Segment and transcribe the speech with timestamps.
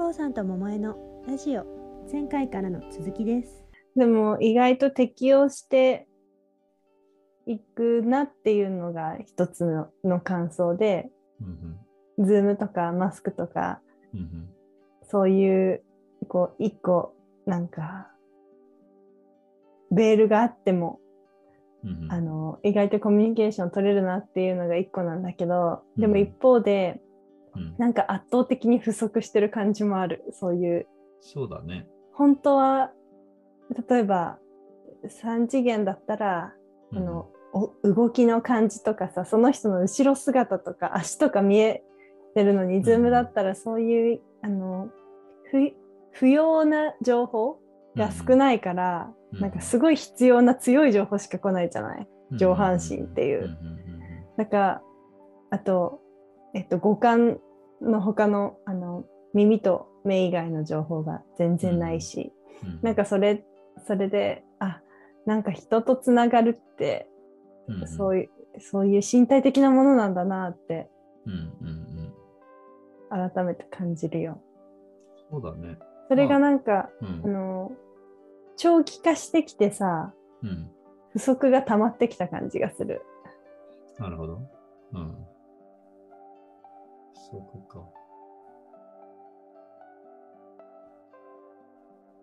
[0.00, 0.96] こうさんと桃江の
[1.28, 1.66] ラジオ
[2.10, 3.66] 前回からの続きです。
[3.94, 6.08] でも意外と適応して
[7.46, 13.82] いくなっていうのが一つのの感想で、うんズームとかマスクとか、
[14.14, 14.48] うんうん。
[15.10, 15.82] そういう、
[16.28, 17.14] こう、一個、
[17.44, 18.08] なんか、
[19.90, 20.98] ベールがあっても、
[21.84, 22.12] うんうん。
[22.12, 26.20] あの、意外とコミュニケーション取れるなっていうのが一個なんだけど、でもうん。
[26.20, 27.02] 一方で、
[27.54, 27.74] うん。
[27.78, 30.24] なんか圧倒的に不足してる感じもある。
[30.32, 30.86] そういう、
[31.20, 31.86] そうだね。
[32.12, 32.92] 本当は、
[33.88, 34.38] 例えば、
[35.04, 36.54] 3次元だったら、
[36.92, 36.98] うん。
[36.98, 41.82] あのお動きの感じとかさその人の後ろ姿とか足とか見え
[42.36, 44.88] てるのに、んズームだったらそういうあの
[45.50, 45.72] 不
[46.12, 47.58] 不要な情報
[47.96, 49.40] が少ないから、うん。
[49.40, 52.08] なんかすごい必要な強い情報しか来ないじゃない？
[52.36, 53.58] 上半身っていう。
[54.36, 54.80] なんか
[55.50, 56.00] あと、
[56.54, 57.40] えっと、五感
[57.80, 62.32] の他のあの耳と目以外の情報が全然ないし、
[62.62, 63.42] うんうんなんかそれ
[63.86, 64.82] それであ
[65.24, 67.08] なんか人とつながるって
[67.68, 70.90] うんうんそういう、そういう身体的なものなんだなって
[71.26, 71.68] うんうん
[73.10, 74.40] うん改めて感じるよ。
[75.30, 75.78] そうだね。
[76.08, 77.72] それがなんか、うんあの、
[78.56, 80.70] 長期化してきてさ、うん
[81.12, 83.02] 不足が溜まってきた感じがする。
[83.98, 84.40] なるほど。
[84.92, 85.16] うん。
[87.30, 87.88] そうか。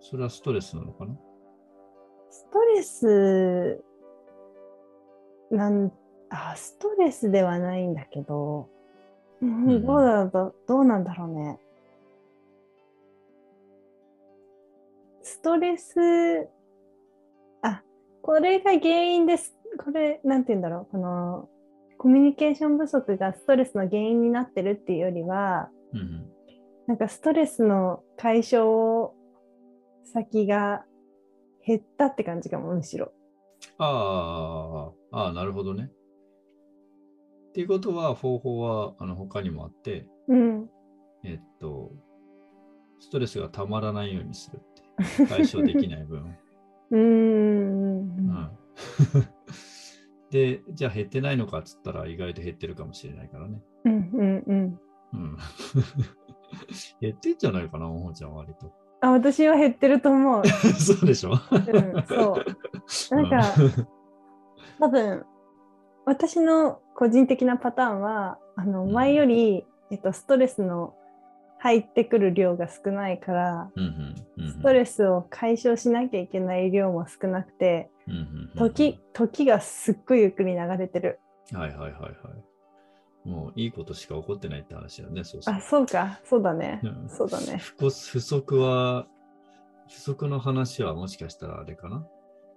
[0.00, 1.14] それはストレスなのかな？
[2.30, 3.84] ストレス、
[5.50, 5.92] なん、
[6.30, 8.68] あ、ストレスではないんだけど、
[9.40, 11.58] うんうんどうだろう、どうなんだろうね。
[15.22, 16.48] ストレス、
[17.62, 17.82] あ、
[18.22, 19.56] これが原因です。
[19.78, 20.86] これ、なんて言うんだろう。
[20.90, 21.48] この、
[22.02, 26.26] コミュニケーション不足がストレスの原因になってるっていうよりは、うんうん。
[26.88, 29.12] なんかストレスの解消
[30.12, 30.82] 先が
[31.64, 33.12] 減ったって感じかも、むしろ。
[33.78, 35.92] ああ、ああ、なるほどね。
[37.50, 40.68] っていうことは、方法はあの他にもあって、うん。
[41.22, 41.92] えっと、
[42.98, 45.26] ストレスがたまらないようにするって。
[45.26, 46.36] 解消できない分。
[46.90, 47.00] うーん。
[47.00, 48.50] うん、
[50.32, 53.60] で、じゃあ減ってないのかっつったら意外と減ってるかもしれないからね。
[53.84, 54.80] うんうんうん。
[55.12, 55.36] うん。
[57.00, 58.72] 減ってんじゃないかな、おもちゃん割と。
[59.02, 60.42] あ、私は減ってると思う。
[60.80, 61.38] そうでしょ、うん、
[62.04, 62.40] そ
[63.10, 63.14] う。
[63.14, 63.42] なんか、
[64.80, 65.26] 多分、
[66.06, 70.94] 私の個人的なパターンは、あの、うん前より、えっと、ストレスの
[71.62, 73.70] 入ってくる量が少ないから、
[74.36, 77.88] ストレスを解消しなきゃいけない量も少なくて、
[78.56, 81.20] 時、時がすっごいゆっくり流れてる。
[81.52, 82.08] はいはいはいは
[83.24, 83.28] い。
[83.28, 86.20] もういいことしか起こってないって話だね、そうそうあ、そうか。
[86.24, 86.80] そうだね。
[86.82, 87.58] うんそうだね。
[87.58, 87.90] 不不
[88.20, 89.06] 足は、
[89.88, 92.04] 不足の話はもしかしたらあれかな？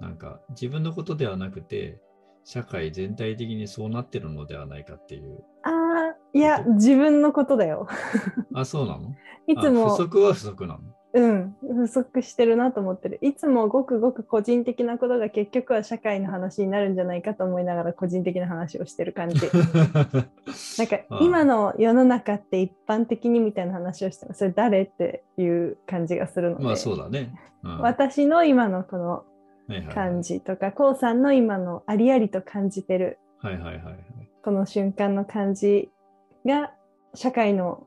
[0.00, 2.00] なんか自分のことではなくて、
[2.42, 5.44] 社会全体的にそうなってるのではないかっていう。
[5.62, 5.72] ああ、
[6.32, 7.86] いや、自分のことだよ。
[8.54, 9.14] あ、そうなの？
[9.46, 10.80] いつもあ不、足は不足なの？
[11.14, 13.18] うん、不足してるなと思ってる。
[13.22, 19.40] いつもごくごく個人的なことが結局は社会の話になるんじゃないかと思いながら個人的な話をしてる感じ。
[20.78, 27.34] なんか今の世の中って一般的にみたいな話をしてもそれ誰っていう感じがするので、まあそうだね。
[27.64, 29.24] うん私の今のこのは
[29.70, 33.96] いはいはい感じとか、こうさんの今のありありと感じてるはいはいはいはい。
[34.44, 35.90] この瞬間の感じ
[36.46, 36.72] が
[37.14, 37.86] 社会の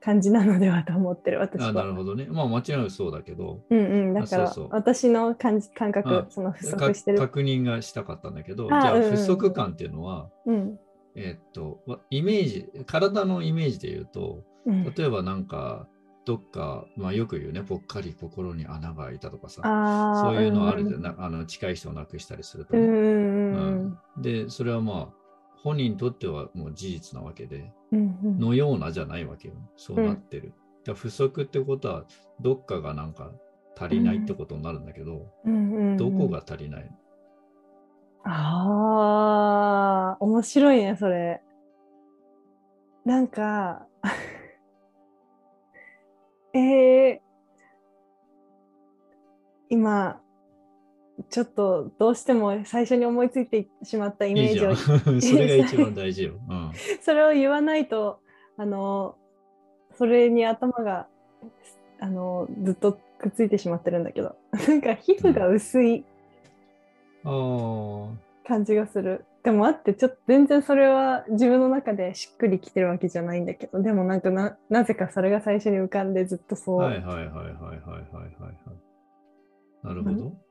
[0.00, 1.86] 感じなのではと思ってる私あなは。
[1.86, 2.26] るほどね。
[2.30, 7.18] まあもちろんそうだけど、うんうん、だから私の感じ感覚あその不か足してる。
[7.18, 10.78] 確認がしたかったんだけど、じゃあ不足感っていうのは、うん。
[11.16, 15.88] えっと、わイメージ、体のイメージで言うと、うん、例えばなんか、
[16.24, 19.62] どっか、まあよく言うね、ぽっかり心に穴が開いたとかさ、
[20.22, 23.98] そういうのあるじゃうんあの近い人を亡くしたりするとね、うん。
[24.18, 25.27] で、それはまあ、
[25.62, 29.54] 本人にとってはもう事実なわけで、うんうんのようなじゃないわけよ。
[29.76, 30.52] そうなってる。
[30.84, 32.04] だから不足ってことは、
[32.40, 33.32] どっかがなんか
[33.76, 36.90] 足りないってことになるんだけど、うんうんうんどこが足りない
[38.24, 41.42] ああ面白いねそれ。
[43.04, 43.86] なんか
[46.52, 47.20] えー、
[49.70, 50.20] 今
[51.30, 54.76] ちょっとどうしても最初に思いついてしまったイメージを
[55.20, 56.72] それが一番大事よ、うん、
[57.02, 58.20] それを言わないと
[58.56, 59.16] あの
[59.96, 61.08] それに頭が
[62.00, 64.36] あのずっとくっついてしまってるんだけど。
[64.68, 66.04] なんか皮膚が薄い
[67.24, 73.82] 感じがする、うん、でもあってちょっと全然それは自分の中でしっくりきてるわけじゃないんだけど。
[73.82, 76.78] でもなんかななぜかそれが最初に浮かんでずっとそう。
[76.78, 78.56] はいはいはいはいはいはいはい。
[79.82, 80.47] なるほど、うん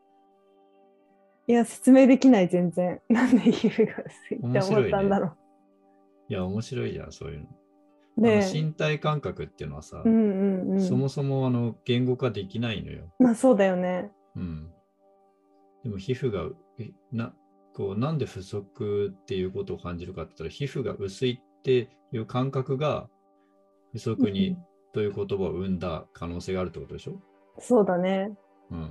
[1.47, 3.01] いや、説明できない、全然。
[3.09, 5.33] なんで皮膚が薄いって思ったんだろ
[6.29, 7.45] いや、面白いじゃん、そういうの。
[8.17, 8.21] う。
[8.21, 10.81] で、あの身体感覚っていうのはさ、うんうんうん。
[10.81, 13.13] そもそもあの言語化できないのよ。
[13.19, 14.11] まあそうだよね。
[14.35, 14.71] うん。
[15.83, 16.49] でも皮膚が
[16.79, 17.33] えな
[17.73, 23.07] こうなんで不足っていうことを感じるかって言ったら皮膚が薄いっていう感覚が
[23.93, 24.57] 不足にうん
[24.93, 27.21] という言葉を生んだ可能性があるってことでしょ？
[27.59, 28.35] そうだね。
[28.71, 28.85] うんうん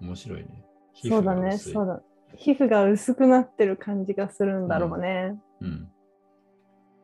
[0.00, 0.06] うん。
[0.08, 0.66] 面白いね。
[0.94, 1.58] 皮そうだね。
[1.58, 2.02] そうだ。
[2.36, 5.38] 皮膚が薄くなってる感じがするんだろうね。
[5.60, 5.88] うん。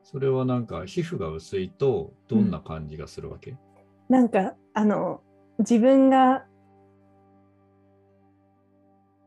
[0.02, 3.56] それはなんか皮膚が薄いとどんな感じがするわけ、
[4.08, 5.20] なんか、あの、
[5.60, 6.44] 自分が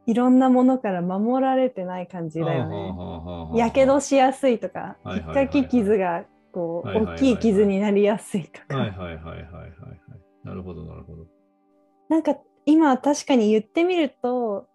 [0.05, 3.57] いろんなものから守られてない感じだよね。
[3.57, 8.77] やけどししやすいとか、はいはいはいはい引っかき傷がこう、大きい傷になりやすいとか。
[8.77, 9.71] はいはいはいはいはいはい。
[10.43, 11.25] なるほどなるほど。
[12.09, 14.67] なんか今確かに言ってみると、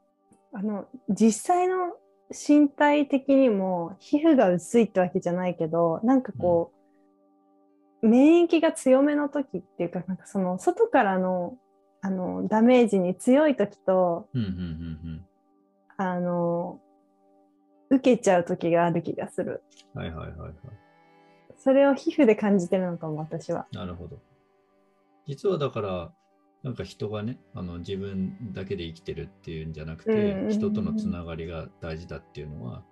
[0.52, 1.94] あの、実際の
[2.30, 6.72] 身体的にも皮膚が薄いってわけじゃないけど、なんかこ
[8.02, 11.56] う、免疫が強めの時っていうか、なんかその外からの
[12.00, 15.24] あのダメージに強い時と、うんうんうん
[16.00, 16.80] あの、
[17.90, 19.64] 受けちゃう時がある気がする。
[19.94, 20.00] うん。
[20.02, 20.54] はいはいはいはい。
[21.56, 23.66] それを皮膚で感じてるのかも、私は。
[23.72, 24.20] なるほど。
[25.26, 26.12] 実はだから、
[26.62, 32.82] なんか人がね、あの自分だけで生きてるっていうんじゃなくて、うんうんうん人とのつながりが大事だっていうのは、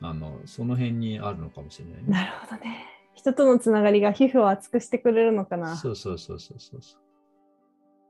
[0.00, 2.08] あのその辺にあるのかもしれないね。
[2.08, 2.86] なるほどね。
[3.14, 5.76] 人とのつながりが皮膚を厚くしてくれるのかな。
[5.76, 7.00] そうそうそうそうそうそう。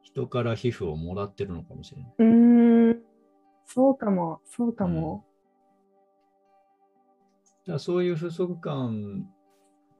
[0.03, 2.15] 人から皮膚をもらってるのかもしれない。
[2.19, 3.03] うーん。
[3.67, 5.25] そうかも、そうかも。
[7.65, 9.27] だからそういう不足感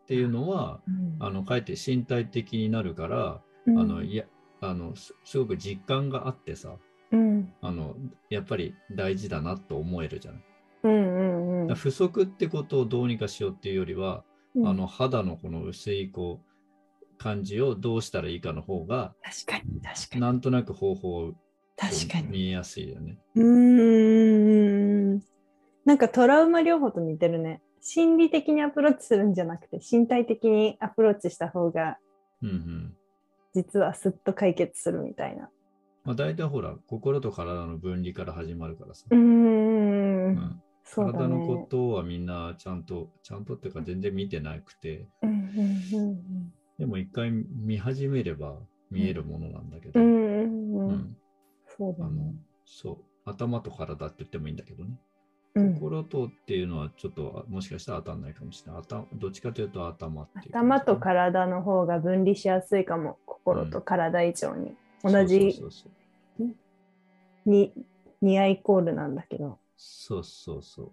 [0.03, 4.25] っていうのは、うんあのかえって身体的になるから、うんあのいや
[4.63, 6.77] あのすすごく実感があってさ
[7.11, 7.97] うんあの
[8.31, 10.43] やっぱり大事だなと思えるじゃない。
[10.85, 14.25] うんうんうん不足ってことをどうにかしようっていうよりは、
[14.55, 21.33] うんあの肌のこの薄いこう感じをどうしたらいいかの方が確かに確かになんとなく方法を
[21.77, 23.19] 確かに見えやすいよね。
[23.35, 25.23] うーん
[25.85, 31.97] なんかトラウマ療法と似てるね心理的にアプローチするんじゃなくて身体的にアプローチした方が
[32.43, 32.97] うんうん。
[33.55, 35.51] 実はすっと解決するみたいな。
[36.05, 39.07] まあ、大体ほら心と体の分離から始まるからさ。
[39.11, 40.27] うーん。
[40.27, 40.63] うん。
[40.85, 48.59] 体のねことはみんなちゃんと、ちゃんとっていうか全然見てなくて、うんうんでも一回見始めれば
[48.91, 50.01] 見えるものなんだけど、
[52.65, 54.99] そう、頭と体って言ってもいいんだけどね。
[55.55, 55.75] うん。
[55.75, 58.83] 心とっていうのはちょっともしかしたら当たんないかもしれない。
[58.83, 63.19] 頭どっちかというと頭っていう頭と体の方が分離しやすいかも。
[63.27, 65.89] 心と体以上に、同じそうそうそ
[66.45, 67.73] うに
[68.21, 69.59] ニアイコールなんだけど。
[69.77, 70.93] そうそうそう。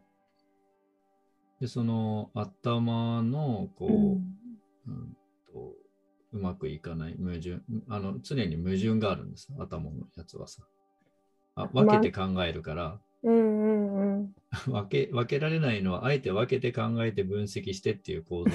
[1.61, 4.35] で、その頭のこう、うん。
[4.88, 5.17] うん
[5.51, 5.73] と
[6.31, 7.59] うまくいかない矛盾
[7.89, 9.51] あの常に矛盾があるんです。
[9.59, 10.63] 頭のやつはさ。
[11.56, 11.67] あ。
[11.73, 14.36] 分けて考えるから、うんうんうん。
[14.68, 18.51] 分け分けられないのはあえて分けて考えて分析してっていう構造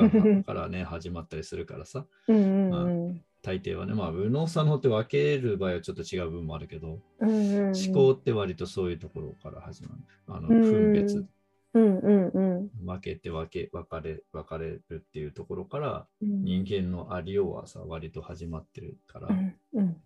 [0.00, 2.06] がからね 始まったりするからさ。
[2.28, 3.20] うんうんうん。
[3.40, 7.72] 大抵はねまあ右脳左脳って分ける場合はちょっと違う部分もあるけど、うんうんうん。
[7.72, 9.94] 思考って割とそういうところから始まる。
[10.26, 10.62] あのうん。
[10.62, 11.26] 分別。
[11.74, 12.70] うんうんうん。
[12.84, 16.42] 分けて分け分かれ分かれるっていうところからうん。
[16.42, 19.28] 人間のありようはさ割と始まってるから、
[19.74, 19.96] うん。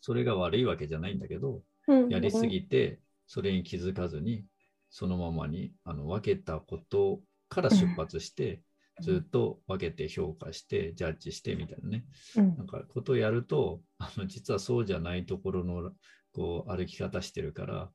[0.00, 2.08] それが悪いわけじゃないんだけど、うん。
[2.08, 4.44] やりすぎて、それに気づかずに、
[4.90, 8.60] そのままにあの分けたことから出発して、うん
[9.00, 12.04] ずっと分けて評価して、ジャッジしてみたいなね、
[12.36, 12.56] うん。
[12.56, 15.90] なんかことをやると、あの実はそうじゃないところの
[16.32, 17.90] こう歩き方してるから、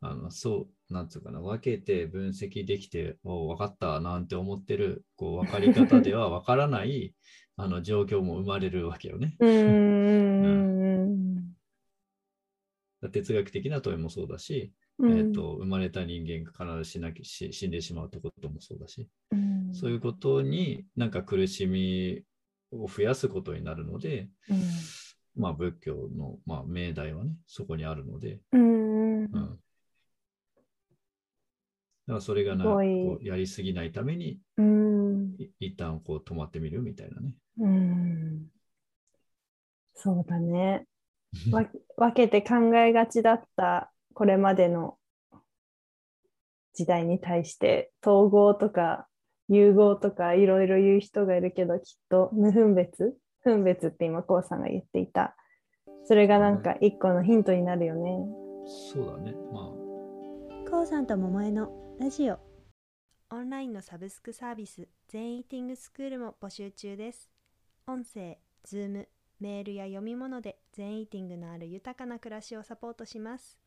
[0.00, 7.14] あのそう、なんつうかな、分けて分析できて、お分かったなんて思ってる、こう分かり方では分からない
[7.56, 9.36] あの状況も生まれるわけよね。
[9.40, 10.44] うん。
[10.44, 10.67] うん
[13.12, 15.18] 哲学的な問いもそうだし、うん。
[15.18, 19.74] えー、と生まれた人間が必ず死なきし死んでしまうってこともそうだし、うん。
[19.74, 22.22] そういうことになんか苦しみ
[22.72, 24.62] を増やすことになるので、うん。
[25.36, 29.24] まあ、仏教の、まあ、命題はね、そこにあるので、うん。
[29.24, 29.34] うん、だ
[32.06, 32.78] からそれがなこ
[33.22, 35.36] うやりすぎないために、うん。
[35.38, 37.34] い一旦こう止まってみるみたいなね。
[37.60, 38.46] うん。
[39.94, 40.86] そうだね。
[41.50, 41.66] わ
[41.96, 44.96] 分けて考えがちだったこれまでの
[46.74, 49.06] 時代に対して統合とか
[49.48, 53.16] 融合とかいろいろ言う人がいるけどきっと無分別？
[53.44, 55.36] 分別って今こうさんが言っていた。
[56.04, 58.18] それがなんか一個のヒントになるよね。
[58.92, 59.34] そうだね。
[59.52, 59.70] ま
[60.70, 62.38] こうさんと桃江のラジオ。
[63.30, 67.30] オンラインのサブスクサービス全イーティングスクールも募集中です。
[67.86, 69.08] 音声、ズーム、
[69.40, 73.58] メールや読み物で全イーティングのある豊かな暮らしをサポートします。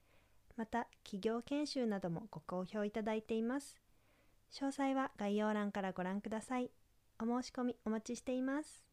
[0.55, 3.75] また企業研修などもご好評いただいています。
[4.53, 6.71] 詳細は概要欄からご覧ください。
[7.19, 8.90] お申し込みお待ちしています。